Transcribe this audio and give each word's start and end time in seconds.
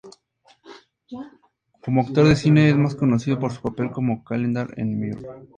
Como 1.83 2.01
actor 2.01 2.27
de 2.27 2.35
cine 2.35 2.69
es 2.71 2.75
más 2.75 2.95
conocido 2.95 3.37
por 3.37 3.51
su 3.51 3.61
papel 3.61 3.91
como 3.91 4.23
Calendar 4.23 4.73
en 4.77 4.99
"Mr. 4.99 5.47